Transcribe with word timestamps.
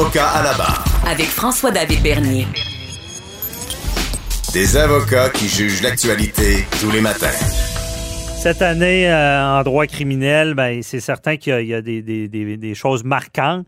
Avocat 0.00 0.28
à 0.30 0.42
la 0.42 0.54
barre. 0.54 0.82
Avec 1.06 1.26
François-David 1.26 2.02
Bernier. 2.02 2.46
Des 4.54 4.74
avocats 4.78 5.28
qui 5.28 5.46
jugent 5.46 5.82
l'actualité 5.82 6.64
tous 6.80 6.90
les 6.90 7.02
matins. 7.02 7.26
Cette 8.40 8.62
année, 8.62 9.10
euh, 9.10 9.58
en 9.58 9.62
droit 9.62 9.86
criminel, 9.86 10.54
ben, 10.54 10.82
c'est 10.82 11.00
certain 11.00 11.36
qu'il 11.36 11.52
y 11.52 11.56
a, 11.56 11.60
il 11.60 11.68
y 11.68 11.74
a 11.74 11.82
des, 11.82 12.00
des- 12.00 12.28
des- 12.28 12.56
des 12.56 12.74
choses 12.74 13.04
marquantes. 13.04 13.66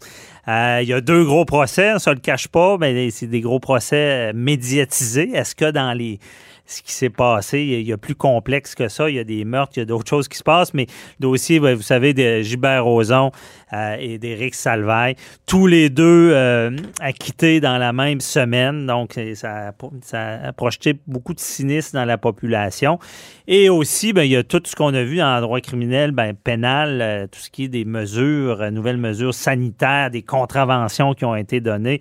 Euh, 0.49 0.79
il 0.83 0.89
y 0.89 0.95
a 0.95 1.03
deux 1.03 1.23
gros 1.27 1.45
procès, 1.45 1.99
ça 1.99 2.13
ne 2.13 2.15
le 2.15 2.23
cache 2.23 2.49
pas, 2.49 2.79
mais 2.81 3.11
c'est 3.11 3.27
des 3.27 3.43
gros 3.43 3.61
procès 3.61 3.97
euh, 3.97 4.33
médiatisés. 4.35 5.29
Est-ce 5.35 5.55
que 5.55 5.71
dans 5.71 5.93
les 5.93 6.19
ce 6.65 6.81
qui 6.81 6.93
s'est 6.93 7.11
passé, 7.11 7.59
il 7.61 7.69
y 7.71 7.75
a- 7.75 7.79
il 7.81 7.87
y 7.89 7.93
a 7.93 7.99
plus 7.99 8.15
complexe 8.15 8.75
que 8.75 8.89
ça? 8.89 9.11
Il 9.11 9.17
y 9.17 9.19
a 9.19 9.25
des 9.25 9.45
meurtres, 9.45 9.73
il 9.77 9.81
y 9.81 9.83
a 9.83 9.85
d'autres 9.85 10.09
choses 10.09 10.29
qui 10.29 10.39
se 10.39 10.45
passent, 10.45 10.73
mais 10.73 10.87
le 11.21 11.27
dossier, 11.29 11.61
ben, 11.61 11.75
vous 11.75 11.83
savez, 11.83 12.15
de 12.15 12.41
Gilbert 12.41 12.85
Rozon 12.85 13.31
euh, 13.73 13.97
et 13.99 14.19
d'Éric 14.19 14.55
Salvaille, 14.55 15.17
tous 15.47 15.67
les 15.67 15.91
deux 15.91 16.31
euh, 16.33 16.71
acquittés 17.01 17.61
dans 17.61 17.79
la 17.79 17.93
même 17.93 18.21
semaine. 18.21 18.87
Donc, 18.87 19.19
ça 19.34 19.69
a, 19.69 19.73
ça 20.03 20.48
a 20.48 20.53
projeté 20.53 20.98
beaucoup 21.06 21.34
de 21.34 21.41
cynisme 21.41 21.98
dans 21.98 22.05
la 22.05 22.19
population. 22.19 22.98
Et 23.47 23.69
aussi, 23.69 24.12
ben, 24.12 24.23
il 24.23 24.31
y 24.31 24.37
a 24.37 24.43
tout 24.43 24.62
ce 24.65 24.77
qu'on 24.77 24.95
a 24.95 25.03
vu 25.03 25.20
en 25.20 25.41
droit 25.41 25.61
criminel, 25.61 26.12
ben, 26.12 26.34
pénal, 26.34 27.00
euh, 27.00 27.27
tout 27.27 27.41
ce 27.41 27.50
qui 27.50 27.65
est 27.65 27.69
des 27.69 27.84
mesures, 27.84 28.70
nouvelles 28.70 28.98
mesures 28.98 29.34
sanitaires, 29.34 30.11
des 30.11 30.23
contraventions 30.23 31.15
qui 31.15 31.25
ont 31.25 31.37
été 31.37 31.61
données. 31.61 32.00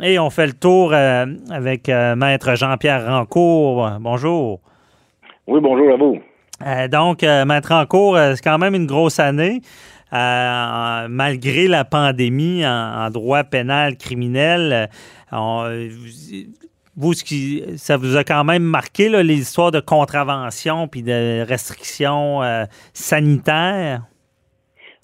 Et 0.00 0.18
on 0.18 0.30
fait 0.30 0.46
le 0.46 0.52
tour 0.52 0.92
euh, 0.92 1.26
avec 1.50 1.88
euh, 1.88 2.16
Maître 2.16 2.54
Jean-Pierre 2.56 3.06
Rancourt. 3.06 3.88
Bonjour. 4.00 4.60
Oui, 5.46 5.60
bonjour 5.60 5.92
à 5.92 5.96
vous. 5.96 6.18
Euh, 6.66 6.88
donc, 6.88 7.22
Maître 7.22 7.68
Rancourt, 7.72 8.16
c'est 8.34 8.42
quand 8.42 8.58
même 8.58 8.74
une 8.74 8.86
grosse 8.86 9.20
année. 9.20 9.60
Euh, 10.12 11.06
malgré 11.08 11.68
la 11.68 11.84
pandémie 11.84 12.66
en, 12.66 13.08
droit 13.10 13.44
pénal 13.44 13.96
criminel, 13.96 14.88
euh, 15.32 15.88
vous, 16.96 17.14
ce 17.14 17.24
qui, 17.24 17.64
ça 17.76 17.96
vous 17.96 18.16
a 18.16 18.24
quand 18.24 18.44
même 18.44 18.62
marqué 18.62 19.08
là, 19.08 19.22
les 19.22 19.38
histoires 19.40 19.70
de 19.70 19.80
contraventions 19.80 20.86
puis 20.88 21.02
de 21.02 21.40
restrictions 21.48 22.42
euh, 22.42 22.64
sanitaires? 22.92 24.02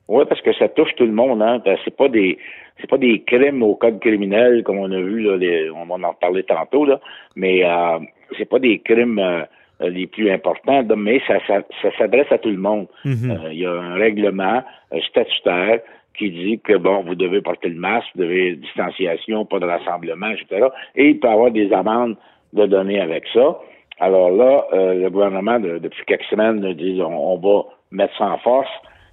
Oui, 0.09 0.25
parce 0.29 0.41
que 0.42 0.53
ça 0.55 0.69
touche 0.69 0.95
tout 0.97 1.06
le 1.06 1.12
monde, 1.12 1.42
hein. 1.42 1.61
Ben, 1.64 1.77
C'est 1.84 1.97
pas 1.97 2.09
des 2.09 2.39
c'est 2.81 2.89
pas 2.89 2.98
des 2.98 3.23
crimes 3.25 3.62
au 3.62 3.75
code 3.75 3.98
criminel 3.98 4.62
comme 4.62 4.79
on 4.79 4.92
a 4.92 5.01
vu 5.01 5.20
là, 5.20 5.36
les- 5.36 5.69
on 5.70 5.91
en 5.91 6.09
reparler 6.11 6.45
tantôt 6.45 6.84
là, 6.84 7.01
mais 7.34 7.64
euh, 7.64 7.98
c'est 8.36 8.48
pas 8.48 8.59
des 8.61 8.79
crimes 8.79 9.19
euh, 9.19 9.42
les 9.80 10.06
plus 10.06 10.30
importants, 10.30 10.82
mais 10.96 11.20
ça, 11.26 11.38
ça, 11.46 11.62
ça 11.82 11.90
s'adresse 11.98 12.30
à 12.32 12.38
tout 12.38 12.50
le 12.50 12.56
monde. 12.58 12.86
Mhm. 13.04 13.30
Euh, 13.30 13.52
Il 13.52 13.58
y 13.60 13.66
a 13.66 13.70
un 13.72 13.94
règlement 13.94 14.62
euh, 14.92 15.00
statutaire 15.08 15.80
qui 16.16 16.30
dit 16.30 16.58
que 16.58 16.76
bon, 16.76 17.02
vous 17.04 17.14
devez 17.14 17.40
porter 17.40 17.68
le 17.68 17.76
masque, 17.78 18.08
vous 18.16 18.22
devez 18.22 18.56
distanciation, 18.56 19.44
pas 19.44 19.60
de 19.60 19.66
rassemblement, 19.66 20.30
etc. 20.30 20.66
Et 20.96 21.10
il 21.10 21.20
peut 21.20 21.28
y 21.28 21.30
avoir 21.30 21.50
des 21.52 21.72
amendes 21.72 22.16
de 22.52 22.66
donner 22.66 23.00
avec 23.00 23.24
ça. 23.32 23.58
Alors 24.00 24.30
là, 24.30 24.64
euh, 24.72 24.94
le 24.94 25.10
gouvernement, 25.10 25.61
de- 25.61 25.78
depuis 25.78 26.05
quelques 26.06 26.24
semaines, 26.24 26.61
nous 26.61 26.72
dit 26.74 27.00
on, 27.02 27.34
on 27.34 27.36
va 27.38 27.64
mettre 27.92 28.17
ça 28.18 28.27
en 28.33 28.38
force 28.38 28.68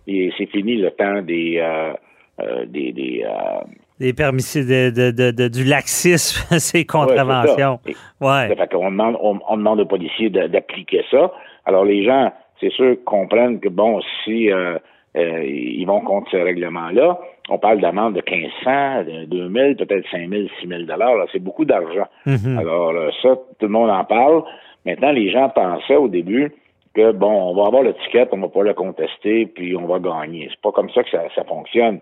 et 0.08 0.32
c'est 0.38 0.48
fini 0.48 0.78
le 0.78 0.90
temps 0.92 1.22
des 1.22 1.58
euh, 1.60 1.94
euh, 2.42 2.66
des, 2.66 2.92
des 2.92 3.24
euh, 3.24 3.62
Des 4.00 4.14
permis 4.14 4.42
de, 4.56 4.90
de- 5.12 5.32
de- 5.32 5.48
du 5.48 5.64
laxisme, 5.64 6.44
ces 6.60 6.86
contraventions. 6.86 7.80
Ouais. 8.20 8.50
Ça 8.50 8.56
fait 8.56 8.68
demande, 8.74 9.18
on, 9.22 9.40
on 9.48 9.58
demande 9.58 9.80
aux 9.80 9.86
policiers 9.86 10.30
d'appliquer 10.30 11.04
ça. 11.10 11.32
Alors 11.66 11.86
les 11.86 12.04
gens, 12.04 12.32
c'est 12.60 12.72
sûr, 12.72 12.98
comprennent 13.06 13.60
que 13.60 13.70
bon, 13.70 14.02
si 14.24 14.52
euh, 14.52 14.78
euh, 15.16 15.44
ils 15.46 15.86
vont 15.86 16.02
contre 16.02 16.30
ce 16.32 16.38
règlement-là, 16.38 17.18
on 17.50 17.58
parle 17.58 17.80
d'amende 17.80 18.16
de 18.16 18.24
1500, 18.30 19.04
de 19.04 19.26
2000, 19.26 19.76
peut-être 19.78 20.06
5000, 20.12 20.50
6000 20.60 20.86
dollars. 20.88 21.16
C'est 21.32 21.40
beaucoup 21.40 21.64
d'argent. 21.64 22.08
Mhm. 22.26 22.58
Alors 22.60 22.94
ça, 23.22 23.30
tout 23.60 23.66
le 23.66 23.70
monde 23.70 23.90
en 23.92 24.04
parle. 24.04 24.44
Maintenant, 24.86 25.12
les 25.12 25.32
gens 25.32 25.50
pensaient 25.50 25.96
au 25.96 26.08
début 26.10 26.52
que 26.94 27.12
bon, 27.12 27.32
on 27.32 27.56
va 27.56 27.68
avoir 27.68 27.84
le 27.84 27.94
ticket, 27.94 28.28
on 28.32 28.38
va 28.40 28.50
pas 28.50 28.64
le 28.64 28.74
contester, 28.74 29.46
puis 29.46 29.76
on 29.76 29.86
va 29.88 30.00
gagner. 30.00 30.48
C'est 30.52 30.62
pas 30.62 30.72
comme 30.72 30.90
ça 30.92 31.04
que 31.04 31.10
ça, 31.10 31.24
ça 31.34 31.44
fonctionne. 31.46 32.00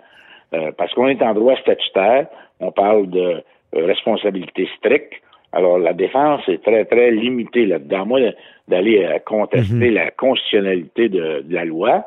Euh, 0.54 0.72
parce 0.78 0.94
qu'on 0.94 1.08
est 1.08 1.22
en 1.22 1.34
droit 1.34 1.56
statutaire, 1.58 2.28
on 2.59 2.72
parle 2.72 3.09
de 3.09 3.20
euh, 3.20 3.86
responsabilité 3.86 4.68
stricte. 4.78 5.14
Alors, 5.52 5.78
la 5.78 5.94
défense 5.94 6.42
est 6.48 6.64
très, 6.64 6.86
très 6.86 7.12
limitée 7.12 7.66
là-dedans. 7.66 8.06
Moi, 8.06 8.20
d'aller 8.68 9.03
euh, 9.03 9.20
contester 9.20 9.92
la 9.92 10.12
constitutionnalité 10.12 11.09
de, 11.09 11.42
de 11.42 11.53
la 11.53 11.66
loi, 11.66 12.06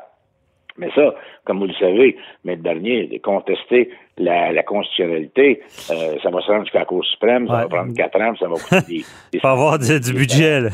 mais 0.77 0.89
ça, 0.95 1.13
comme 1.45 1.59
vous 1.59 1.67
le 1.67 1.73
savez, 1.73 2.15
Maître 2.43 2.61
Bernier, 2.63 3.07
de 3.07 3.17
contester 3.17 3.89
la, 4.17 4.51
la 4.51 4.63
constitutionnalité, 4.63 5.61
euh, 5.91 6.15
ça 6.23 6.29
va 6.29 6.41
se 6.41 6.47
rendre 6.51 6.63
jusqu'à 6.63 6.79
la 6.79 6.85
Cour 6.85 7.05
suprême, 7.05 7.47
ça 7.47 7.53
va 7.53 7.67
prendre 7.67 7.93
quatre 7.95 8.19
ans, 8.19 8.33
ça 8.39 8.47
va 8.47 8.55
coûter 8.55 8.87
des... 8.87 9.03
des- 9.33 9.39
faut 9.39 9.47
avoir 9.47 9.77
du, 9.79 9.99
du 9.99 10.13
budget. 10.13 10.61
là. 10.61 10.69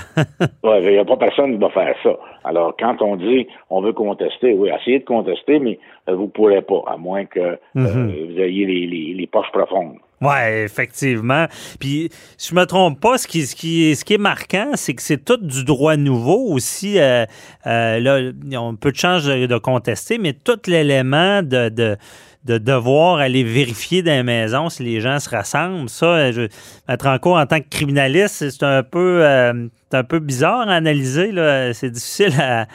Il 0.63 0.89
n'y 0.91 0.97
a 0.97 1.05
pas 1.05 1.17
personne 1.17 1.53
qui 1.53 1.57
va 1.59 1.69
faire 1.69 1.95
ça. 2.03 2.17
Alors, 2.43 2.75
quand 2.79 3.01
on 3.01 3.15
dit 3.17 3.47
on 3.69 3.81
veut 3.81 3.93
contester, 3.93 4.53
oui, 4.53 4.69
essayez 4.69 4.99
de 4.99 5.05
contester, 5.05 5.59
mais 5.59 5.77
euh, 6.09 6.15
vous 6.15 6.23
ne 6.23 6.27
pourrez 6.27 6.61
pas, 6.61 6.81
à 6.87 6.97
moins 6.97 7.25
que 7.25 7.39
euh, 7.39 7.57
vous 7.75 8.39
ayez 8.39 8.65
les, 8.65 8.85
les, 8.87 9.13
les 9.13 9.27
poches 9.27 9.51
profondes. 9.51 9.97
Oui, 10.23 10.63
effectivement. 10.63 11.47
Puis, 11.79 12.09
si 12.37 12.49
je 12.49 12.55
me 12.55 12.65
trompe 12.65 12.99
pas, 12.99 13.17
ce 13.17 13.27
qui, 13.27 13.91
est, 13.91 14.17
marquant, 14.17 14.71
c'est 14.75 14.93
que 14.93 15.01
c'est 15.01 15.23
tout 15.23 15.37
du 15.37 15.65
droit 15.65 15.97
nouveau 15.97 16.47
aussi. 16.53 16.97
euh, 16.97 17.25
euh, 17.67 17.99
là, 17.99 18.31
on 18.57 18.75
peut 18.75 18.91
de 18.91 18.97
chance 18.97 19.25
de, 19.25 19.57
contester, 19.57 20.17
mais 20.17 20.31
tout 20.31 20.59
l'élément 20.67 21.43
de, 21.43 21.67
de, 21.67 21.97
de 22.45 22.57
devoir 22.57 23.17
aller 23.19 23.43
vérifier 23.43 24.01
dans 24.01 24.11
les 24.11 24.23
maisons 24.23 24.69
si 24.69 24.83
les 24.83 25.01
gens 25.01 25.19
se 25.19 25.29
rassemblent, 25.29 25.89
ça, 25.89 26.05
euh, 26.05 26.31
je, 26.31 26.41
mettre 26.87 27.07
en 27.07 27.17
cours 27.19 27.37
en 27.37 27.45
tant 27.45 27.59
que 27.59 27.69
criminaliste, 27.69 28.49
c'est 28.49 28.63
un 28.63 28.83
peu, 28.83 29.25
euh, 29.25 29.67
un 29.91 30.03
peu 30.03 30.19
bizarre 30.19 30.69
à 30.69 30.75
analyser. 30.75 31.31
C'est 31.73 31.91
difficile 31.91 32.33
à, 32.39 32.65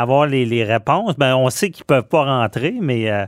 avoir 0.00 0.26
les, 0.26 0.46
les 0.46 0.64
réponses. 0.64 1.16
Ben, 1.18 1.36
on 1.36 1.50
sait 1.50 1.70
qu'ils 1.70 1.84
peuvent 1.84 2.08
pas 2.08 2.24
rentrer, 2.24 2.74
mais 2.80 3.10
euh, 3.10 3.26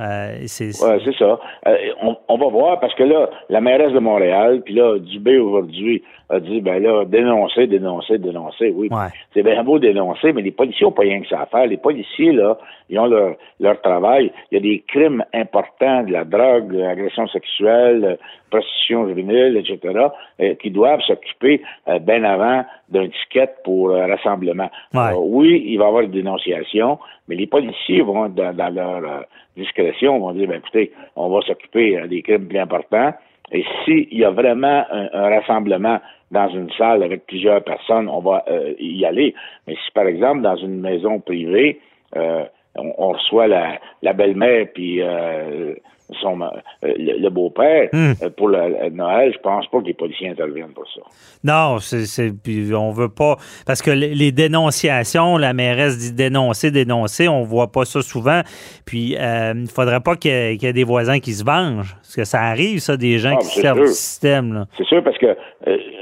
euh, 0.00 0.36
c'est... 0.46 0.72
Ça. 0.72 0.96
Euh, 0.96 1.76
on, 2.02 2.16
on 2.28 2.36
va 2.36 2.48
voir 2.48 2.80
parce 2.80 2.94
que 2.94 3.04
là, 3.04 3.30
la 3.48 3.60
mairesse 3.60 3.92
de 3.92 4.00
Montréal, 4.00 4.62
puis 4.64 4.74
là, 4.74 4.98
Dubé 4.98 5.38
aujourd'hui 5.38 6.02
a 6.30 6.40
dit, 6.40 6.60
ben 6.60 6.82
là, 6.82 7.04
dénoncer, 7.04 7.66
dénoncer, 7.66 8.18
dénoncer. 8.18 8.70
Oui, 8.74 8.88
Ouais. 8.90 9.08
c'est 9.32 9.42
bien 9.42 9.62
beau 9.62 9.78
dénoncer, 9.78 10.32
mais 10.32 10.42
les 10.42 10.50
policiers 10.50 10.86
n'ont 10.86 10.92
pas 10.92 11.02
rien 11.02 11.20
que 11.20 11.28
ça 11.28 11.42
à 11.42 11.46
faire. 11.46 11.66
Les 11.66 11.76
policiers, 11.76 12.32
là, 12.32 12.56
ils 12.88 12.98
ont 12.98 13.06
leur, 13.06 13.36
leur 13.60 13.80
travail. 13.80 14.32
Il 14.50 14.54
y 14.54 14.58
a 14.58 14.60
des 14.62 14.84
crimes 14.86 15.24
importants, 15.34 16.02
de 16.02 16.12
la 16.12 16.24
drogue, 16.24 16.72
de 16.72 16.78
l'agression 16.78 17.26
sexuelle, 17.28 18.18
prostitution 18.50 19.06
juvénile, 19.08 19.56
etc., 19.56 20.06
euh, 20.40 20.54
qui 20.54 20.70
doivent 20.70 21.00
s'occuper 21.02 21.60
euh, 21.88 21.98
bien 21.98 22.24
avant 22.24 22.64
d'un 22.88 23.08
ticket 23.08 23.50
pour 23.64 23.90
euh, 23.90 24.06
rassemblement. 24.06 24.70
Ouais. 24.92 25.00
Alors, 25.00 25.26
oui, 25.26 25.62
il 25.66 25.78
va 25.78 25.84
y 25.84 25.88
avoir 25.88 26.02
une 26.02 26.10
dénonciation, 26.10 26.98
mais 27.28 27.34
les 27.36 27.46
policiers 27.46 28.02
vont, 28.02 28.28
dans, 28.28 28.54
dans 28.54 28.70
leur 28.74 28.96
euh, 29.04 29.20
discrétion, 29.56 30.18
vont 30.20 30.32
dire, 30.32 30.48
ben, 30.48 30.58
écoutez, 30.58 30.92
on 31.16 31.28
va 31.28 31.40
s'occuper 31.42 32.00
des 32.08 32.22
crimes 32.22 32.46
plus 32.46 32.58
importants. 32.58 33.12
Et 33.52 33.64
s'il 33.84 34.12
y 34.12 34.24
a 34.24 34.30
vraiment 34.30 34.84
un, 34.90 35.28
rassemblement 35.28 36.00
dans 36.30 36.48
une 36.48 36.70
salle 36.72 37.02
avec 37.02 37.26
plusieurs 37.26 37.62
personnes, 37.62 38.08
on 38.08 38.20
va 38.20 38.44
euh, 38.48 38.74
y 38.78 39.04
aller. 39.04 39.34
Mais 39.66 39.74
si, 39.74 39.90
par 39.92 40.06
exemple, 40.06 40.42
dans 40.42 40.56
une 40.56 40.80
maison 40.80 41.20
privée, 41.20 41.80
euh, 42.16 42.44
on, 42.74 42.92
on 42.98 43.08
reçoit 43.12 43.46
la, 43.46 43.78
la 44.02 44.12
belle-mère 44.12 44.66
puis 44.74 45.00
euh, 45.00 45.74
son, 46.20 46.40
euh, 46.42 46.48
le, 46.82 47.18
le 47.18 47.30
beau-père 47.30 47.88
Hmm. 47.92 48.12
euh, 48.22 48.30
pour 48.36 48.48
le, 48.48 48.90
Noël, 48.90 49.32
je 49.34 49.38
pense 49.38 49.66
pas 49.68 49.80
que 49.80 49.86
les 49.86 49.94
policiers 49.94 50.28
interviennent 50.30 50.72
pour 50.74 50.86
ça. 50.94 51.00
Non, 51.42 51.78
c'est, 51.78 52.32
on 52.74 52.90
veut 52.90 53.08
pas. 53.08 53.36
Parce 53.66 53.80
que 53.82 53.90
les, 53.90 54.14
les 54.14 54.32
dénonciations, 54.32 55.36
la 55.38 55.52
mairesse 55.52 55.98
dit 55.98 56.12
dénoncer, 56.12 56.70
dénoncer, 56.70 57.28
on 57.28 57.42
voit 57.42 57.70
pas 57.72 57.84
ça 57.84 58.02
souvent. 58.02 58.40
Puis 58.86 59.16
euh, 59.18 59.52
il 59.56 59.68
faudrait 59.68 60.00
pas 60.00 60.16
qu'il 60.16 60.30
y, 60.30 60.34
ait, 60.34 60.56
qu'il 60.56 60.66
y 60.66 60.70
ait 60.70 60.74
des 60.74 60.84
voisins 60.84 61.18
qui 61.20 61.32
se 61.32 61.44
vengent. 61.44 61.94
Parce 61.96 62.16
que 62.16 62.24
ça 62.24 62.42
arrive, 62.42 62.78
ça, 62.80 62.96
des 62.96 63.18
gens 63.18 63.34
Ah, 63.36 63.40
qui 63.40 63.60
servent 63.60 63.78
sûr. 63.78 63.86
du 63.86 63.92
système. 63.92 64.66
C'est 64.76 64.86
sûr 64.86 65.02
parce 65.02 65.18
que 65.18 65.36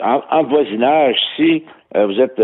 en, 0.02 0.22
en 0.30 0.44
voisinage, 0.44 1.16
si 1.36 1.62
vous 1.94 2.20
êtes 2.20 2.40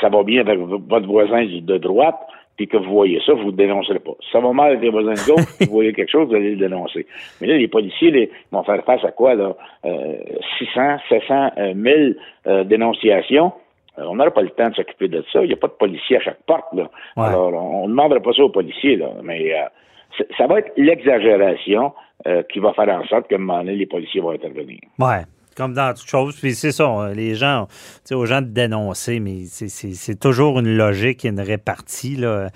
ça 0.00 0.08
va 0.08 0.22
bien 0.22 0.40
avec 0.40 0.58
votre 0.58 1.06
voisin 1.06 1.44
de 1.44 1.78
droite, 1.78 2.16
puis 2.56 2.68
que 2.68 2.76
vous 2.76 2.92
voyez 2.92 3.20
ça, 3.26 3.32
vous 3.32 3.50
ne 3.50 3.56
dénoncerez 3.56 3.98
pas. 3.98 4.12
Si 4.20 4.30
ça 4.30 4.40
va 4.40 4.52
mal 4.52 4.70
avec 4.70 4.82
les 4.82 4.90
voisins 4.90 5.12
de 5.12 5.26
gauche, 5.26 5.44
vous 5.60 5.72
voyez 5.72 5.92
quelque 5.92 6.10
chose, 6.10 6.28
vous 6.28 6.34
allez 6.34 6.50
le 6.50 6.56
dénoncer. 6.56 7.06
Mais 7.40 7.48
là, 7.48 7.56
les 7.56 7.68
policiers 7.68 8.10
les, 8.10 8.30
vont 8.52 8.62
faire 8.62 8.84
face 8.84 9.04
à 9.04 9.10
quoi, 9.10 9.34
là? 9.34 9.56
Euh, 9.84 10.14
600, 10.58 10.98
700, 11.08 11.50
1000 11.74 12.16
euh, 12.46 12.64
dénonciations. 12.64 13.52
Euh, 13.98 14.04
on 14.08 14.16
n'aura 14.16 14.30
pas 14.30 14.42
le 14.42 14.50
temps 14.50 14.70
de 14.70 14.74
s'occuper 14.74 15.08
de 15.08 15.24
ça. 15.32 15.42
Il 15.42 15.48
n'y 15.48 15.52
a 15.52 15.56
pas 15.56 15.68
de 15.68 15.72
policiers 15.72 16.18
à 16.18 16.20
chaque 16.20 16.42
porte, 16.46 16.72
là. 16.72 16.88
Alors, 17.16 17.52
on 17.54 17.84
ne 17.84 17.90
demandera 17.90 18.20
pas 18.20 18.32
ça 18.32 18.42
aux 18.42 18.50
policiers, 18.50 18.96
là. 18.96 19.10
Mais 19.22 19.52
euh, 19.54 20.24
ça 20.38 20.46
va 20.46 20.60
être 20.60 20.72
l'exagération 20.76 21.92
qui 22.48 22.58
va 22.58 22.72
faire 22.72 22.88
en 22.88 23.04
sorte 23.04 23.28
qu'à 23.28 23.34
un 23.34 23.38
moment 23.38 23.58
donné, 23.58 23.74
les 23.74 23.84
policiers 23.84 24.22
vont 24.22 24.30
intervenir. 24.30 24.78
Ouais 24.98 25.24
comme 25.56 25.74
dans 25.74 25.94
toute 25.94 26.08
chose. 26.08 26.34
Puis 26.36 26.54
c'est 26.54 26.72
ça, 26.72 27.10
les 27.14 27.34
gens, 27.34 27.66
tu 27.66 28.00
sais, 28.04 28.14
aux 28.14 28.26
gens 28.26 28.42
de 28.42 28.48
dénoncer, 28.48 29.20
mais 29.20 29.44
c'est 29.46 30.18
toujours 30.18 30.60
une 30.60 30.76
logique 30.76 31.24
et 31.24 31.28
une 31.28 31.40
répartie, 31.40 32.16
là, 32.16 32.50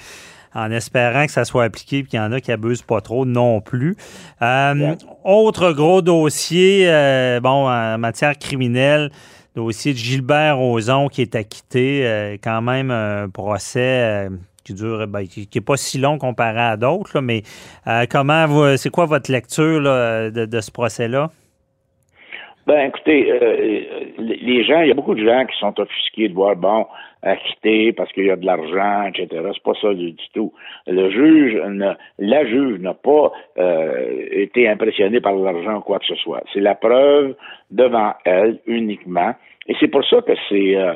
en 0.55 0.71
espérant 0.71 1.27
que 1.27 1.33
ça 1.33 1.45
soit 1.45 1.65
appliqué 1.65 1.99
et 1.99 2.05
qu'il 2.05 2.19
y 2.19 2.23
en 2.23 2.33
a 2.33 2.41
qui 2.41 2.53
abusent 2.53 2.83
pas 2.83 3.01
trop 3.01 3.25
non 3.25 3.61
plus. 3.61 3.97
Euh, 4.43 4.95
autre 5.25 5.73
gros 5.73 6.03
dossier, 6.03 6.85
euh, 6.89 7.41
bon, 7.41 7.69
en 7.69 7.99
matière 7.99 8.39
criminelle, 8.39 9.11
dossier 9.55 9.93
de 9.93 9.99
Gilbert 9.99 10.57
Rozon 10.57 11.09
qui 11.09 11.23
est 11.23 11.35
acquitté, 11.35 12.07
euh, 12.07 12.37
quand 12.43 12.63
même 12.63 12.91
un 12.91 13.29
procès 13.29 14.29
qui 14.65 14.75
dure, 14.75 15.07
ben, 15.07 15.27
qui 15.27 15.49
n'est 15.55 15.61
pas 15.61 15.77
si 15.77 15.99
long 15.99 16.19
comparé 16.19 16.61
à 16.61 16.77
d'autres, 16.77 17.21
mais 17.21 17.43
comment 18.11 18.77
c'est 18.77 18.91
quoi 18.91 19.07
votre 19.07 19.31
lecture 19.33 19.83
de, 19.83 20.61
ce 20.61 20.71
procès-là? 20.71 21.31
Ben, 22.69 22.89
écoutez, 22.89 23.33
euh, 23.33 23.57
les 24.19 24.63
gens, 24.63 24.83
il 24.83 24.89
y 24.89 24.91
a 24.91 24.95
beaucoup 24.95 25.15
de 25.15 25.25
gens 25.25 25.47
qui 25.47 25.57
sont 25.57 25.81
offusqués 25.81 26.29
de 26.29 26.35
voir, 26.35 26.55
bon, 26.55 26.87
acquitté 27.23 27.95
parce 27.95 28.13
qu'il 28.13 28.27
y 28.27 28.31
a 28.31 28.37
de 28.37 28.45
l'argent, 28.45 29.05
etc. 29.07 29.43
C'est 29.55 29.63
pas 29.63 29.73
ça 29.81 29.95
du, 29.95 30.15
tout. 30.35 30.53
Le 30.87 31.09
juge, 31.09 31.59
la 32.19 32.45
juge 32.45 32.79
n'a 32.81 32.93
pas 32.93 33.33
euh, 33.59 34.19
été 34.33 34.69
impressionnée 34.69 35.19
par 35.19 35.35
l'argent 35.35 35.79
ou 35.79 35.81
quoi 35.81 35.99
que 35.99 36.05
ce 36.05 36.15
soit. 36.17 36.43
C'est 36.53 36.61
la 36.61 36.75
preuve 36.75 37.37
devant 37.71 38.13
elle 38.27 38.59
uniquement. 38.67 39.35
Et 39.67 39.75
c'est 39.81 39.89
pour 39.89 40.05
ça 40.05 40.21
que 40.21 40.35
ces, 40.51 40.77
euh, 40.77 40.93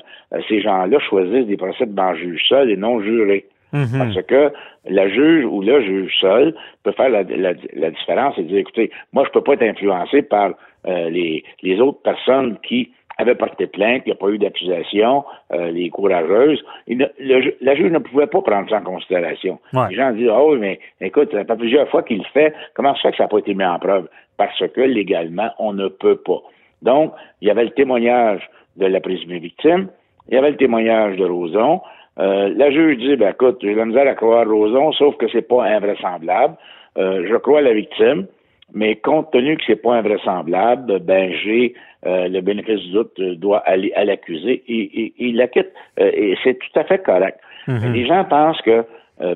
ces 0.51 0.61
gens-là 0.61 0.99
choisissent 0.99 1.47
des 1.47 1.57
procès 1.57 1.87
devant 1.87 2.15
juge 2.15 2.45
seul 2.51 2.71
et 2.71 2.77
non 2.77 3.01
juré. 3.01 3.47
Mm-hmm. 3.73 3.99
Parce 3.99 4.27
que 4.27 4.53
la 4.91 5.09
juge 5.09 5.47
ou 5.47 5.63
le 5.63 5.81
juge 5.81 6.15
seul 6.21 6.55
peut 6.83 6.93
faire 6.93 7.09
la, 7.09 7.23
la 7.23 7.91
différence 7.91 8.37
et 8.37 8.43
dire, 8.43 8.59
écoutez, 8.59 8.91
moi, 9.15 9.25
je 9.27 9.31
peux 9.31 9.41
pas 9.41 9.55
être 9.55 9.63
influencé 9.63 10.21
par 10.21 10.51
euh, 10.87 11.11
les, 11.11 11.45
les 11.63 11.81
autres 11.81 12.03
personnes 12.03 12.59
qui 12.67 12.91
avaient 13.19 13.35
porté 13.35 13.67
plainte, 13.67 14.03
il 14.07 14.09
n'y 14.09 14.13
a 14.13 14.17
pas 14.17 14.29
eu 14.29 14.39
d'accusation, 14.39 15.25
euh, 15.53 15.71
les 15.71 15.91
courageuses. 15.91 16.63
la 16.89 17.75
juge 17.75 17.93
ne 17.93 17.99
pouvait 17.99 18.27
pas 18.27 18.41
prendre 18.43 18.69
ça 18.69 18.79
en 18.79 18.83
considération. 18.83 19.59
Les 19.91 19.97
gens 19.97 20.13
disent 20.13 20.31
Oh, 20.31 20.57
mais 20.57 20.81
écoute, 21.01 21.31
ça 21.33 21.45
fait 21.45 21.57
plusieurs 21.57 21.89
fois 21.89 22.03
qu'il 22.03 22.19
le 22.19 22.25
fait, 22.33 22.55
comment 22.75 22.95
ça 22.97 23.03
fait 23.03 23.11
que 23.13 23.17
ça 23.19 23.25
n'a 23.25 23.29
pas 23.29 23.39
été 23.39 23.55
mis 23.55 23.65
en 23.65 23.79
preuve? 23.79 24.09
Parce 24.37 24.59
que 24.59 24.81
légalement, 24.81 25.51
on 25.59 25.73
ne 25.73 25.89
peut 25.89 26.17
pas. 26.17 26.41
Donc, 26.83 27.13
il 27.41 27.49
y 27.49 27.51
avait 27.51 27.65
le 27.65 27.71
témoignage 27.71 28.49
de 28.77 28.87
la 28.87 29.01
présumée 29.01 29.39
victime, 29.39 29.89
il 30.29 30.35
y 30.35 30.39
avait 30.39 30.51
le 30.51 30.57
témoignage 30.57 31.17
de 31.17 31.25
Roson. 31.25 31.81
Euh, 32.19 32.53
la 32.57 32.71
juge 32.71 32.99
dit 32.99 33.17
ben 33.17 33.31
écoute, 33.31 33.59
j'ai 33.63 33.75
la 33.75 33.85
misère 33.85 34.09
à 34.09 34.15
croire 34.15 34.49
Roson, 34.49 34.93
sauf 34.93 35.17
que 35.17 35.27
c'est 35.31 35.47
pas 35.47 35.65
invraisemblable. 35.65 36.57
je 36.97 37.37
crois 37.37 37.61
la 37.61 37.73
victime. 37.73 38.27
Mais 38.75 38.97
compte 38.97 39.31
tenu 39.33 39.57
que 39.57 39.63
c'est 39.67 39.77
pas 39.77 39.95
invraisemblable, 39.95 40.99
ben 41.01 41.33
j'ai 41.45 41.75
euh, 42.07 42.29
le 42.29 42.41
bénéfice 42.41 42.81
du 42.81 42.93
doute 42.93 43.19
euh, 43.21 43.35
doit 43.37 43.59
aller 43.59 43.93
à 43.95 44.05
l'accusé 44.05 44.63
et, 44.67 45.15
il 45.19 45.37
l'acquitte. 45.37 45.71
Euh, 46.01 46.11
et 46.13 46.37
c'est 46.43 46.59
tout 46.59 46.79
à 46.79 46.85
fait 46.85 47.03
correct. 47.03 47.39
Mhm. 47.69 47.93
Les 47.93 48.07
gens 48.07 48.25
pensent 48.25 48.61
que 48.63 48.85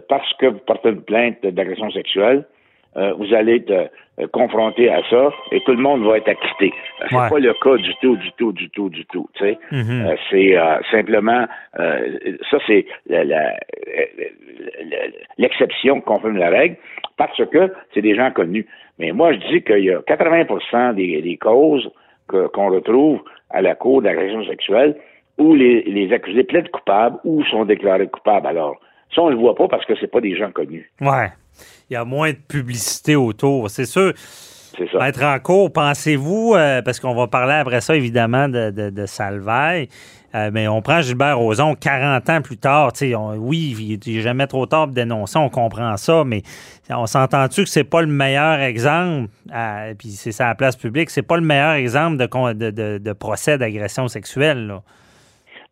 parce 0.09 0.33
que 0.41 0.47
vous 0.47 0.59
portez 0.67 0.89
une 0.89 1.03
plainte 1.03 1.47
d'agression 1.47 1.89
sexuelle, 1.93 2.45
vous 2.97 3.33
allez 3.33 3.57
être 3.57 3.91
confronté 4.33 4.91
à 4.91 5.03
ça 5.11 5.31
et 5.53 5.61
tout 5.65 5.73
le 5.73 5.83
monde 5.83 6.05
va 6.05 6.17
être 6.19 6.29
acquitté. 6.29 6.73
C'est 7.09 7.15
pas 7.15 7.39
le 7.39 7.53
cas 7.63 7.77
du 7.77 7.95
tout, 8.01 8.17
du 8.17 8.33
tout, 8.33 8.53
du 8.53 8.71
tout, 8.71 8.89
du 8.89 9.05
tout. 9.07 9.29
Tu 9.35 9.45
sais, 9.45 9.59
mhm. 9.71 10.17
c'est 10.31 10.57
simplement 10.91 11.47
ça, 11.77 12.59
c'est 12.67 12.87
l'exception 15.39 16.01
qui 16.01 16.07
confirme 16.07 16.39
la 16.39 16.51
règle 16.51 16.77
parce 17.17 17.45
que 17.47 17.73
c'est 17.93 18.03
des 18.03 18.15
gens 18.15 18.31
connus. 18.31 18.67
Mais 18.99 19.13
moi, 19.13 19.33
je 19.33 19.39
dis 19.49 19.63
qu'il 19.63 19.85
y 19.85 19.91
a 19.91 20.01
80 20.03 20.95
des, 20.95 21.21
des 21.21 21.37
causes 21.37 21.91
qu'on 22.29 22.71
retrouve 22.71 23.23
à 23.51 23.61
la 23.63 23.75
Cour 23.75 24.03
d'agression 24.03 24.45
sexuelle 24.47 24.97
où 25.39 25.55
les, 25.55 25.83
les 25.83 26.13
accusés 26.13 26.45
plaident 26.45 26.71
coupables 26.71 27.19
ou 27.25 27.45
sont 27.45 27.65
déclarés 27.65 28.09
coupables. 28.09 28.47
Alors, 28.47 28.81
ça, 29.15 29.23
on 29.23 29.29
le 29.29 29.37
voit 29.37 29.55
pas 29.55 29.69
parce 29.69 29.85
que 29.85 29.95
c'est 30.01 30.11
pas 30.11 30.21
des 30.21 30.35
gens 30.37 30.51
connus. 30.51 30.91
Ouais. 31.01 31.29
Il 31.91 31.95
y 31.95 31.97
a 31.97 32.05
moins 32.05 32.31
de 32.31 32.39
publicité 32.49 33.17
autour, 33.17 33.71
c'est 33.71 33.87
sûr. 33.87 34.13
Ça. 34.93 35.09
Être 35.09 35.23
en 35.23 35.39
cours, 35.39 35.73
pensez-vous, 35.73 36.55
euh, 36.55 36.83
parce 36.83 37.01
qu'on 37.01 37.15
va 37.15 37.27
parler 37.29 37.55
après 37.55 37.81
ça, 37.81 37.97
évidemment, 37.97 38.47
de, 38.47 38.71
de, 38.71 38.91
de 38.91 39.07
Salvaille, 39.07 39.89
euh, 40.35 40.51
mais 40.53 40.69
on 40.69 40.83
prend 40.83 41.01
Gilbert 41.01 41.39
Rozon 41.39 41.75
40 41.75 42.29
ans 42.29 42.43
plus 42.43 42.59
tard. 42.59 42.93
On, 43.17 43.37
oui, 43.37 43.99
il 44.05 44.15
n'est 44.15 44.21
jamais 44.21 44.47
trop 44.47 44.67
tard 44.67 44.89
de 44.89 44.93
dénoncer, 44.93 45.39
on 45.39 45.49
comprend 45.49 45.97
ça, 45.97 46.25
mais 46.27 46.43
on 46.91 47.07
s'entend-tu 47.07 47.65
que 47.65 47.71
c'est 47.71 47.85
pas 47.85 48.03
le 48.03 48.09
meilleur 48.09 48.61
exemple, 48.61 49.31
puis 49.99 50.11
c'est 50.11 50.33
ça 50.33 50.49
la 50.49 50.55
place 50.55 50.77
publique, 50.77 51.09
c'est 51.09 51.23
pas 51.23 51.37
le 51.37 51.43
meilleur 51.43 51.73
exemple 51.73 52.19
de, 52.19 52.71
de, 52.71 52.99
de, 52.99 53.13
procès 53.13 53.57
d'agression 53.57 54.09
sexuelle? 54.09 54.75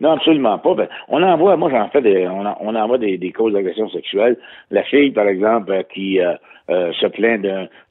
Non, 0.00 0.12
absolument 0.12 0.58
pas. 0.58 0.74
Ben, 0.74 0.88
on 1.08 1.22
envoie, 1.22 1.56
moi 1.56 1.70
j'en 1.70 1.88
fais 1.88 2.02
des, 2.02 2.26
on, 2.28 2.44
on 2.60 2.74
envoie 2.74 2.98
des, 2.98 3.18
des 3.18 3.32
causes 3.32 3.52
d'agression 3.52 3.88
sexuelle. 3.90 4.36
La 4.70 4.82
fille, 4.82 5.10
par 5.10 5.28
exemple, 5.28 5.72
euh, 5.72 5.82
qui 5.82 6.20
euh, 6.20 6.92
se 6.92 7.06
plaint 7.06 7.40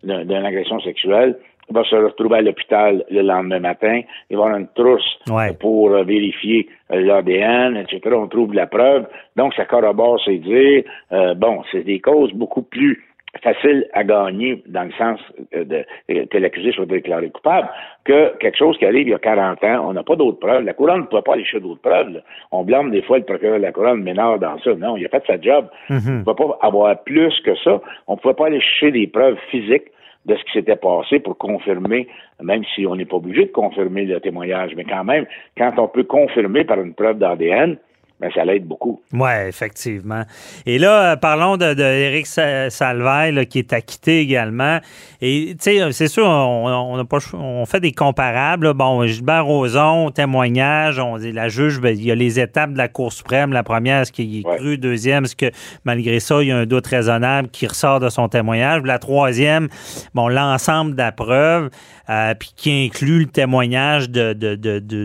d'une 0.03 0.45
agression 0.45 0.79
sexuelle, 0.81 1.37
va 1.69 1.83
se 1.83 1.95
retrouver 1.95 2.37
à 2.37 2.41
l'hôpital 2.41 3.03
le 3.09 3.21
lendemain 3.21 3.59
matin. 3.59 4.01
Il 4.29 4.37
va 4.37 4.43
avoir 4.43 4.59
une 4.59 4.67
trousse 4.75 5.19
pour 5.59 5.91
euh, 5.91 6.03
vérifier 6.03 6.67
euh, 6.91 7.01
l'ADN, 7.01 7.77
etc. 7.77 8.15
On 8.15 8.27
trouve 8.27 8.53
la 8.53 8.67
preuve. 8.67 9.07
Donc, 9.35 9.53
ça 9.53 9.65
corrobore 9.65 10.21
ses 10.23 10.37
dires. 10.37 10.83
Euh, 11.11 11.33
bon, 11.33 11.63
c'est 11.71 11.83
des 11.83 11.99
causes 11.99 12.33
beaucoup 12.33 12.63
plus 12.63 13.03
faciles 13.41 13.87
à 13.93 14.03
gagner 14.03 14.63
dans 14.67 14.83
le 14.83 14.91
sens 14.91 15.19
de, 15.51 15.85
que 16.07 16.37
l'accusé 16.37 16.71
soit 16.71 16.85
déclaré 16.85 17.29
coupable 17.29 17.69
que 18.05 18.37
quelque 18.37 18.57
chose 18.57 18.77
qui 18.77 18.85
arrive 18.85 19.07
il 19.07 19.11
y 19.11 19.13
a 19.13 19.19
40 19.19 19.63
ans. 19.63 19.87
On 19.89 19.93
n'a 19.93 20.03
pas 20.03 20.15
d'autres 20.15 20.39
preuves. 20.39 20.63
La 20.63 20.73
couronne 20.73 21.01
ne 21.01 21.05
peut 21.05 21.21
pas 21.21 21.33
aller 21.33 21.43
chercher 21.43 21.61
d'autres 21.61 21.81
preuves. 21.81 22.21
On 22.51 22.63
blâme 22.63 22.91
des 22.91 23.01
fois 23.01 23.17
le 23.17 23.23
procureur 23.23 23.57
de 23.57 23.63
la 23.63 23.71
couronne 23.71 24.03
ménard 24.03 24.39
dans 24.39 24.59
ça. 24.59 24.75
Non, 24.75 24.97
il 24.97 25.05
a 25.05 25.09
fait 25.09 25.23
sa 25.25 25.39
job. 25.39 25.67
Mm-hmm. 25.89 26.09
On 26.09 26.19
ne 26.19 26.23
peut 26.23 26.35
pas 26.35 26.57
avoir 26.61 27.03
plus 27.03 27.33
que 27.43 27.55
ça. 27.55 27.81
On 28.07 28.13
ne 28.13 28.19
pouvait 28.19 28.33
pas 28.33 28.47
aller 28.47 28.61
chercher 28.61 28.91
des 28.91 29.07
preuves 29.07 29.37
physiques 29.49 29.87
de 30.25 30.35
ce 30.35 30.43
qui 30.45 30.51
s'était 30.53 30.75
passé 30.75 31.19
pour 31.19 31.37
confirmer, 31.37 32.07
même 32.41 32.63
si 32.73 32.85
on 32.87 32.95
n'est 32.95 33.05
pas 33.05 33.17
obligé 33.17 33.45
de 33.45 33.51
confirmer 33.51 34.05
le 34.05 34.21
témoignage, 34.21 34.71
mais 34.75 34.85
quand 34.85 35.03
même, 35.03 35.25
quand 35.57 35.73
on 35.77 35.87
peut 35.87 36.03
confirmer 36.03 36.63
par 36.63 36.79
une 36.79 36.93
preuve 36.93 37.17
d'ADN, 37.17 37.77
ben, 38.19 38.29
ça 38.33 38.45
l'aide 38.45 38.65
beaucoup. 38.65 39.01
Oui, 39.11 39.31
effectivement. 39.47 40.23
Et 40.65 40.79
là, 40.79 41.11
euh, 41.11 41.15
parlons 41.15 41.57
de, 41.57 41.73
de 41.73 42.69
Salvaille, 42.69 43.45
qui 43.47 43.59
est 43.59 43.73
acquitté 43.73 44.19
également. 44.19 44.79
Et, 45.21 45.55
tu 45.61 45.77
sais, 45.77 45.91
c'est 45.91 46.07
sûr, 46.07 46.25
on, 46.25 46.97
on, 46.97 47.05
pas, 47.05 47.17
on 47.33 47.65
fait 47.65 47.79
des 47.79 47.91
comparables. 47.91 48.73
Bon, 48.73 49.05
Gilbert 49.05 49.45
Rozon, 49.45 50.11
témoignage, 50.11 50.99
on 50.99 51.17
dit 51.17 51.31
la 51.31 51.49
juge, 51.49 51.81
ben, 51.81 51.95
il 51.97 52.05
y 52.05 52.11
a 52.11 52.15
les 52.15 52.39
étapes 52.39 52.71
de 52.73 52.77
la 52.77 52.87
Cour 52.87 53.11
suprême. 53.11 53.51
La 53.51 53.63
première, 53.63 54.01
est-ce 54.01 54.11
qu'il 54.11 54.39
est 54.39 54.43
cru? 54.43 54.77
Deuxième, 54.77 55.25
est-ce 55.25 55.35
que, 55.35 55.51
malgré 55.83 56.19
ça, 56.19 56.41
il 56.41 56.47
y 56.47 56.51
a 56.51 56.57
un 56.57 56.65
doute 56.65 56.87
raisonnable 56.87 57.49
qui 57.49 57.67
ressort 57.67 57.99
de 57.99 58.09
son 58.09 58.29
témoignage? 58.29 58.83
La 58.83 58.99
troisième, 58.99 59.67
bon, 60.13 60.27
l'ensemble 60.27 60.93
de 60.93 60.97
la 60.97 61.11
preuve, 61.11 61.69
euh, 62.09 62.33
puis 62.35 62.51
qui 62.55 62.85
inclut 62.85 63.19
le 63.19 63.25
témoignage 63.27 64.09
de, 64.09 64.33
de, 64.33 64.55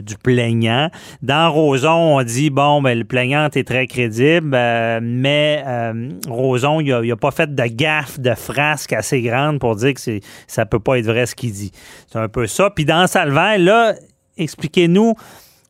du 0.00 0.16
plaignant. 0.16 0.90
Dans 1.22 1.52
Rozon, 1.52 2.18
on 2.18 2.22
dit, 2.22 2.50
bon, 2.50 2.82
ben, 2.82 2.97
le 2.98 3.04
plaignante 3.04 3.56
est 3.56 3.66
très 3.66 3.86
crédible, 3.86 4.54
euh, 4.54 5.00
mais 5.02 5.62
euh, 5.66 6.10
Roson, 6.28 6.80
il 6.80 6.90
n'a 6.90 7.16
pas 7.16 7.30
fait 7.30 7.54
de 7.54 7.62
gaffe, 7.64 8.20
de 8.20 8.34
frasque 8.34 8.92
assez 8.92 9.22
grande 9.22 9.58
pour 9.58 9.76
dire 9.76 9.94
que 9.94 10.20
ça 10.46 10.66
peut 10.66 10.80
pas 10.80 10.98
être 10.98 11.06
vrai 11.06 11.26
ce 11.26 11.34
qu'il 11.34 11.52
dit. 11.52 11.72
C'est 12.10 12.18
un 12.18 12.28
peu 12.28 12.46
ça. 12.46 12.70
Puis 12.70 12.84
dans 12.84 13.06
Salvaire, 13.06 13.58
là, 13.58 13.94
expliquez-nous, 14.36 15.14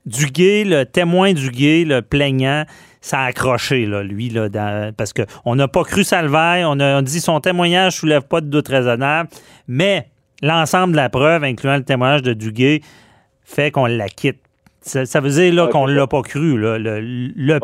Duguay, 0.06 0.64
le 0.64 0.84
témoin 0.84 1.32
Duguay, 1.32 1.84
le 1.84 2.02
plaignant, 2.02 2.64
ça 3.00 3.20
a 3.20 3.24
accroché, 3.26 3.86
là, 3.86 4.02
lui, 4.02 4.30
là, 4.30 4.48
parce 4.96 5.12
qu'on 5.12 5.54
n'a 5.54 5.68
pas 5.68 5.84
cru 5.84 6.02
Salvaire, 6.02 6.68
on 6.68 6.80
a 6.80 7.00
dit 7.02 7.20
son 7.20 7.40
témoignage 7.40 7.94
ne 7.94 7.98
soulève 7.98 8.22
pas 8.22 8.40
de 8.40 8.46
doute 8.46 8.68
raisonnable, 8.68 9.28
mais 9.66 10.08
l'ensemble 10.42 10.92
de 10.92 10.96
la 10.96 11.08
preuve, 11.08 11.44
incluant 11.44 11.76
le 11.76 11.84
témoignage 11.84 12.22
de 12.22 12.32
Duguay, 12.32 12.80
fait 13.44 13.70
qu'on 13.70 13.86
la 13.86 14.08
quitte. 14.88 15.06
Ça, 15.06 15.20
veut 15.20 15.30
dire 15.30 15.54
là, 15.54 15.68
qu'on 15.68 15.86
ne 15.86 15.94
l'a 15.94 16.06
pas 16.06 16.22
cru, 16.22 16.58
là, 16.58 16.78
le, 16.78 17.00
le, 17.00 17.58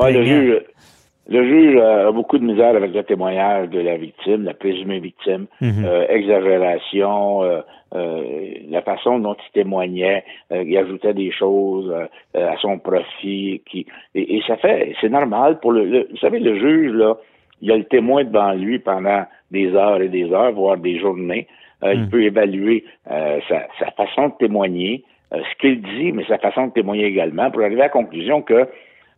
le 1.27 1.45
juge, 1.45 1.77
a 1.77 2.13
beaucoup 2.13 2.39
de 2.39 2.45
misère 2.45 2.77
avec 2.77 2.93
le 2.93 3.03
témoignage 3.03 3.71
de 3.71 3.81
la 3.81 3.97
victime, 3.97 4.45
la 4.45 4.55
présumée 4.55 5.01
victime, 5.01 5.47
mhm. 5.61 5.85
euh, 5.85 6.07
exagération, 6.09 7.43
euh, 7.43 7.61
euh, 7.95 8.23
la 8.69 8.83
façon 8.83 9.19
dont 9.19 9.35
il 9.35 9.53
témoignait, 9.53 10.25
il 10.51 10.77
ajoutait 10.77 11.15
des 11.15 11.33
choses 11.33 11.93
à 12.35 12.57
son 12.61 12.79
profit, 12.79 13.63
qui 13.71 13.87
et, 14.15 14.43
ça 14.47 14.57
fait, 14.57 14.95
c'est 15.01 15.09
normal 15.09 15.61
pour 15.61 15.73
le, 15.73 16.07
vous 16.11 16.17
savez, 16.19 16.41
le 16.41 16.59
juge 16.59 16.93
là, 16.93 17.17
il 17.63 17.73
a 17.73 17.77
le 17.77 17.85
témoin 17.85 18.25
devant 18.25 18.53
lui 18.53 18.79
pendant 18.79 19.25
des 19.51 19.75
heures 19.75 20.03
et 20.03 20.09
des 20.09 20.31
heures, 20.33 20.53
voire 20.53 20.77
des 20.77 20.99
journées. 20.99 21.47
Euh, 21.83 21.95
Il 21.95 22.09
peut 22.09 22.23
évaluer 22.23 22.85
euh, 23.11 23.41
sa, 23.49 23.67
sa, 23.79 23.91
façon 23.93 24.29
de 24.29 24.35
témoigner, 24.39 25.05
euh, 25.33 25.39
ce 25.51 25.59
qu'il 25.61 25.83
dit, 25.83 26.13
mais 26.13 26.25
sa 26.25 26.39
façon 26.39 26.69
de 26.69 26.73
témoigner 26.73 27.07
également, 27.07 27.51
pour 27.51 27.63
arriver 27.63 27.83
à 27.83 27.85
la 27.85 27.91
conclusion 27.91 28.43
que 28.43 28.69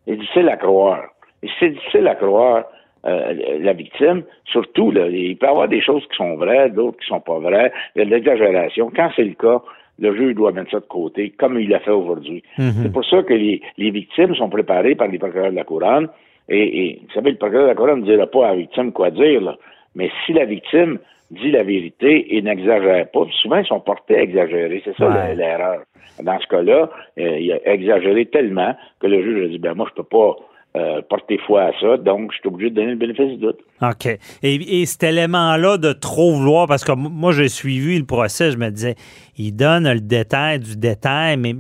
c'est 0.07 0.17
difficile 0.17 0.49
à 0.49 0.57
croire. 0.57 1.05
Et 1.43 1.49
c'est 1.59 1.71
difficile 1.71 2.07
à 2.09 2.15
croire 2.15 2.65
euh, 3.07 3.59
la 3.61 3.73
victime, 3.73 4.23
surtout, 4.47 4.91
là, 4.91 5.07
il 5.09 5.37
peut 5.37 5.47
y 5.47 5.49
avoir 5.49 5.69
des 5.69 5.81
choses 5.81 6.05
qui 6.09 6.17
sont 6.17 6.37
vraies, 6.37 6.71
d'autres 6.71 6.99
qui 6.99 7.07
sont 7.07 7.21
pas 7.21 7.39
vraies, 7.39 7.73
il 7.95 8.01
y 8.01 8.03
a 8.03 8.05
de 8.05 8.11
l'exagération. 8.11 8.91
Quand 8.95 9.11
c'est 9.15 9.25
le 9.25 9.35
cas, 9.35 9.63
le 9.99 10.15
juge 10.15 10.35
doit 10.35 10.53
mettre 10.53 10.71
ça 10.73 10.81
de 10.81 10.87
côté, 10.87 11.31
comme 11.31 11.59
il 11.59 11.69
l'a 11.69 11.81
fait 11.81 11.91
aujourd'hui. 11.91 12.43
C'est 12.59 12.93
pour 12.93 13.05
ça 13.05 13.23
que 13.23 13.33
les, 13.33 13.63
les, 13.79 13.91
victimes 13.91 14.35
sont 14.35 14.49
préparées 14.49 14.95
par 14.95 15.09
les 15.09 15.19
procureurs 15.19 15.51
de 15.51 15.57
la 15.57 15.65
couronne. 15.65 16.09
Et, 16.49 16.85
et 16.85 17.03
vous 17.07 17.15
savez, 17.15 17.31
le 17.31 17.39
procureur 17.39 17.65
de 17.65 17.69
la 17.69 17.75
couronne 17.75 18.01
ne 18.01 18.05
dira 18.05 18.27
pas 18.27 18.49
à 18.49 18.51
la 18.51 18.57
victime 18.57 18.93
quoi 18.93 19.11
dire, 19.11 19.41
là. 19.41 19.57
mais 19.95 20.11
si 20.25 20.33
la 20.33 20.45
victime 20.45 20.99
dit 21.31 21.51
la 21.51 21.63
vérité 21.65 22.37
et 22.37 22.43
n'exagère 22.43 23.11
pas, 23.11 23.21
souvent 23.43 23.57
ils 23.59 23.67
sont 23.67 23.81
portés 23.81 24.17
à 24.17 24.23
exagérer. 24.23 24.81
C'est 24.85 24.97
ça 24.97 25.09
Ouais. 25.09 25.35
l'erreur. 25.35 25.81
Dans 26.23 26.39
ce 26.41 26.47
cas-là, 26.47 26.89
euh, 27.19 27.39
il 27.39 27.53
a 27.53 27.73
exagéré 27.73 28.27
tellement 28.27 28.75
que 29.01 29.07
le 29.07 29.23
juge 29.23 29.45
a 29.45 29.49
dit 29.49 29.59
ben 29.59 29.75
moi 29.75 29.87
je 29.91 29.95
peux 29.95 30.09
pas 30.09 30.35
euh, 30.77 31.01
porter 31.09 31.39
foi 31.47 31.63
à 31.63 31.73
ça, 31.81 31.97
donc 31.97 32.33
je 32.33 32.39
suis 32.39 32.49
obligé 32.49 32.71
de 32.71 32.75
donner 32.77 32.91
le 32.91 32.97
bénéfice 32.97 33.29
du 33.29 33.37
doute. 33.39 33.59
OK. 33.83 34.07
Et, 34.43 34.81
et 34.83 34.85
cet 34.87 35.03
élément-là 35.05 35.79
de 35.79 35.93
trop 35.93 36.33
vouloir, 36.33 36.67
parce 36.69 36.85
que 36.85 36.93
moi, 36.93 37.33
j'ai 37.33 37.49
suivi 37.49 37.99
le 37.99 38.05
procès, 38.05 38.51
je 38.51 38.59
me 38.59 38.69
disais, 38.69 38.95
il 39.39 39.53
donne 39.53 39.91
le 39.91 40.01
détail 40.01 40.59
du 40.61 40.77
détail, 40.77 41.39
mais 41.39 41.55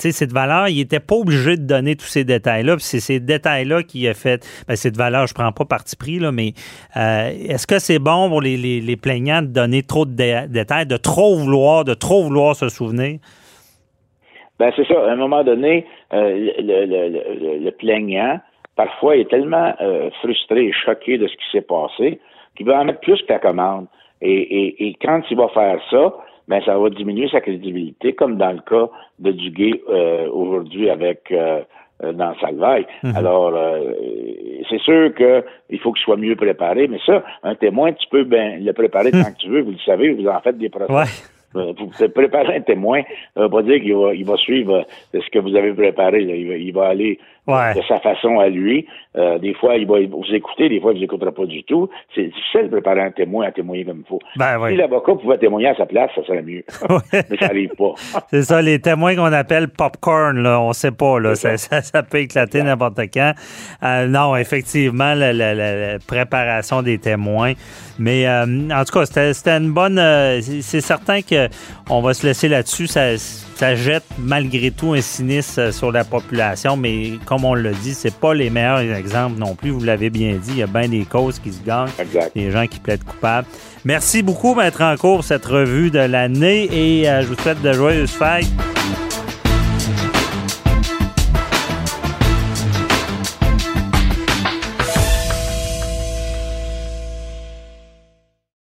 cette 0.00 0.32
valeur, 0.32 0.68
il 0.68 0.78
n'était 0.78 1.00
pas 1.00 1.14
obligé 1.14 1.56
de 1.56 1.66
donner 1.66 1.96
tous 1.96 2.06
ces 2.06 2.24
détails-là. 2.24 2.76
C'est 2.78 3.00
ces 3.00 3.20
détails-là 3.20 3.82
qui 3.82 4.08
a 4.08 4.14
fait. 4.14 4.46
Ben, 4.66 4.76
cette 4.76 4.96
valeur, 4.96 5.26
je 5.26 5.34
prends 5.34 5.52
pas 5.52 5.64
parti 5.64 5.96
pris, 5.96 6.18
là, 6.18 6.32
mais 6.32 6.52
euh, 6.96 7.30
est-ce 7.48 7.66
que 7.66 7.78
c'est 7.78 7.98
bon 7.98 8.28
pour 8.28 8.40
les, 8.40 8.56
les, 8.56 8.96
plaignants 8.96 9.42
de 9.42 9.48
donner 9.48 9.82
trop 9.82 10.06
de 10.06 10.12
dé- 10.12 10.46
détails, 10.48 10.86
de 10.86 10.96
trop 10.96 11.36
vouloir, 11.36 11.84
de 11.84 11.94
trop 11.94 12.22
vouloir 12.22 12.56
se 12.56 12.68
souvenir? 12.68 13.18
Ben 14.58 14.72
c'est 14.76 14.86
ça. 14.86 14.94
À 15.06 15.12
un 15.12 15.16
moment 15.16 15.44
donné, 15.44 15.86
euh, 16.12 16.50
le, 16.58 16.84
le, 16.86 17.64
le, 17.64 17.70
plaignant, 17.70 18.40
parfois, 18.76 19.16
est 19.16 19.28
tellement 19.30 19.74
euh, 19.80 20.10
frustré 20.20 20.66
et 20.66 20.72
choqué 20.72 21.18
de 21.18 21.26
ce 21.26 21.32
qui 21.32 21.50
s'est 21.52 21.62
passé 21.62 22.20
qu'il 22.56 22.66
va 22.66 22.80
en 22.80 22.84
mettre 22.84 23.00
plus 23.00 23.20
que 23.22 23.32
la 23.32 23.38
commande. 23.38 23.86
Et, 24.22 24.86
et 24.86 24.94
quand 25.00 25.22
il 25.30 25.36
va 25.36 25.48
faire 25.48 25.80
ça, 25.90 26.12
ben 26.50 26.60
ça 26.66 26.76
va 26.76 26.90
diminuer 26.90 27.28
sa 27.30 27.40
crédibilité, 27.40 28.12
comme 28.12 28.36
dans 28.36 28.52
le 28.58 28.62
cas 28.72 28.86
de 29.20 29.30
Duguay 29.32 29.80
euh, 29.88 30.26
aujourd'hui 30.40 30.90
avec 30.90 31.20
euh, 31.30 31.60
euh, 32.02 32.12
dans 32.12 32.34
Salvaille. 32.40 32.86
Alors, 33.14 33.52
euh, 33.54 33.92
c'est 34.68 34.80
sûr 34.80 35.14
que 35.14 35.44
il 35.68 35.78
faut 35.78 35.92
qu'il 35.92 36.02
soit 36.02 36.16
mieux 36.16 36.34
préparé, 36.36 36.88
mais 36.88 36.98
ça, 37.06 37.22
un 37.42 37.54
témoin, 37.54 37.92
tu 37.92 38.06
peux 38.10 38.24
ben 38.24 38.62
le 38.64 38.72
préparer 38.72 39.10
tant 39.12 39.30
que 39.32 39.38
tu 39.38 39.48
veux, 39.48 39.62
vous 39.62 39.72
le 39.72 39.84
savez, 39.86 40.10
vous 40.12 40.26
en 40.26 40.40
faites 40.40 40.58
des 40.58 40.70
procès. 40.70 40.92
Ouais. 40.92 41.10
Euh, 41.56 41.72
Vous 41.76 41.86
pouvez 41.88 42.08
préparer 42.08 42.56
un 42.56 42.60
témoin, 42.60 43.02
ça 43.34 43.42
veut 43.42 43.48
pas 43.50 43.62
dire 43.62 43.80
qu'il 43.82 43.96
va, 43.96 44.14
il 44.14 44.24
va 44.24 44.36
suivre 44.36 44.76
euh, 45.14 45.20
ce 45.20 45.28
que 45.30 45.40
vous 45.40 45.56
avez 45.56 45.72
préparé. 45.72 46.20
là. 46.24 46.34
Il, 46.36 46.48
va, 46.48 46.54
il 46.56 46.72
va 46.72 46.86
aller 46.94 47.18
Ouais. 47.50 47.74
de 47.74 47.82
sa 47.88 47.98
façon 48.00 48.38
à 48.38 48.48
lui. 48.48 48.86
Euh, 49.16 49.38
des 49.38 49.54
fois, 49.54 49.74
il 49.76 49.88
va 49.88 49.96
vous 49.98 50.24
écouter, 50.32 50.68
des 50.68 50.80
fois, 50.80 50.92
il 50.92 50.98
vous 50.98 51.04
écoutera 51.04 51.32
pas 51.32 51.44
du 51.44 51.64
tout. 51.64 51.88
C'est 52.14 52.26
difficile 52.26 52.64
de 52.64 52.68
préparer 52.68 53.00
un 53.02 53.10
témoin 53.10 53.46
à 53.46 53.50
témoigner 53.50 53.84
comme 53.84 54.02
il 54.04 54.08
faut. 54.08 54.20
Ben 54.36 54.56
oui. 54.60 54.70
Si 54.70 54.76
l'avocat 54.76 55.14
pouvait 55.16 55.38
témoigner 55.38 55.66
à 55.68 55.74
sa 55.74 55.84
place, 55.86 56.10
ça 56.14 56.22
serait 56.24 56.42
mieux. 56.42 56.62
Mais 57.12 57.36
ça 57.38 57.46
arrive 57.46 57.70
pas. 57.76 57.92
C'est 58.30 58.42
ça, 58.42 58.62
les 58.62 58.78
témoins 58.80 59.16
qu'on 59.16 59.32
appelle 59.32 59.68
popcorn, 59.68 60.38
là, 60.40 60.60
on 60.60 60.72
sait 60.72 60.92
pas, 60.92 61.18
là, 61.18 61.34
ça, 61.34 61.56
ça, 61.56 61.82
ça 61.82 62.02
peut 62.04 62.18
éclater 62.18 62.62
n'importe 62.62 63.00
quand. 63.12 63.32
Euh, 63.82 64.06
non, 64.06 64.36
effectivement, 64.36 65.14
la, 65.14 65.32
la- 65.32 65.54
la- 65.54 65.98
préparation 66.06 66.82
des 66.82 66.98
témoins. 66.98 67.54
Mais 67.98 68.26
euh, 68.28 68.44
en 68.72 68.84
tout 68.84 68.92
cas, 68.98 69.04
c'était 69.06 69.32
c'était 69.34 69.56
une 69.58 69.72
bonne. 69.72 69.98
euh, 69.98 70.40
c'est 70.40 70.80
certain 70.80 71.20
que 71.20 71.48
on 71.90 72.00
va 72.00 72.14
se 72.14 72.26
laisser 72.26 72.48
là-dessus. 72.48 72.86
Ça, 72.86 73.16
ça 73.18 73.74
jette 73.74 74.04
malgré 74.18 74.70
tout 74.70 74.92
un 74.92 75.00
sinistre 75.00 75.60
euh, 75.60 75.70
sur 75.72 75.90
la 75.92 76.04
population, 76.04 76.76
mais 76.76 77.12
comme 77.26 77.39
on 77.48 77.54
l'a 77.54 77.72
dit, 77.72 77.94
c'est 77.94 78.14
pas 78.14 78.34
les 78.34 78.50
meilleurs 78.50 78.80
exemples 78.80 79.38
non 79.38 79.54
plus. 79.54 79.70
Vous 79.70 79.82
l'avez 79.82 80.10
bien 80.10 80.32
dit, 80.34 80.50
il 80.52 80.58
y 80.58 80.62
a 80.62 80.66
bien 80.66 80.88
des 80.88 81.04
causes 81.04 81.38
qui 81.38 81.52
se 81.52 81.62
gagnent, 81.62 81.88
Exact. 81.98 82.34
des 82.34 82.50
gens 82.50 82.66
qui 82.66 82.78
plaident 82.80 83.04
coupables. 83.04 83.46
Merci 83.84 84.22
beaucoup, 84.22 84.54
Maître 84.54 84.82
en 84.82 84.96
cours, 84.96 85.16
pour 85.16 85.24
cette 85.24 85.46
revue 85.46 85.90
de 85.90 85.98
l'année 86.00 86.68
et 86.70 87.08
euh, 87.08 87.22
je 87.22 87.26
vous 87.28 87.34
souhaite 87.36 87.60
de 87.62 87.72
joyeuses 87.72 88.10
fêtes. 88.10 88.46